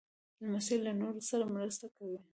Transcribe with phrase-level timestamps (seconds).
[0.43, 2.19] لمسی له نورو سره مرسته کوي.